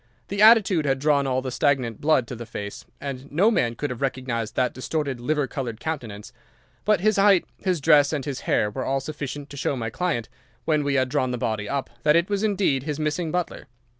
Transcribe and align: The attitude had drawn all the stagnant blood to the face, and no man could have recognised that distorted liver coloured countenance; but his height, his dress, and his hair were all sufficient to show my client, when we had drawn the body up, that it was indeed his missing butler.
The 0.29 0.41
attitude 0.41 0.85
had 0.85 0.97
drawn 0.97 1.27
all 1.27 1.43
the 1.43 1.51
stagnant 1.51 2.01
blood 2.01 2.25
to 2.25 2.35
the 2.35 2.47
face, 2.47 2.85
and 2.99 3.31
no 3.31 3.51
man 3.51 3.75
could 3.75 3.91
have 3.91 4.01
recognised 4.01 4.55
that 4.55 4.73
distorted 4.73 5.19
liver 5.19 5.45
coloured 5.45 5.79
countenance; 5.79 6.33
but 6.85 7.01
his 7.01 7.17
height, 7.17 7.45
his 7.59 7.79
dress, 7.79 8.11
and 8.11 8.25
his 8.25 8.39
hair 8.49 8.71
were 8.71 8.83
all 8.83 8.99
sufficient 8.99 9.51
to 9.51 9.57
show 9.57 9.75
my 9.75 9.91
client, 9.91 10.27
when 10.65 10.83
we 10.83 10.95
had 10.95 11.07
drawn 11.07 11.29
the 11.29 11.37
body 11.37 11.69
up, 11.69 11.87
that 12.01 12.15
it 12.15 12.31
was 12.31 12.41
indeed 12.41 12.81
his 12.81 12.99
missing 12.99 13.29
butler. 13.31 13.67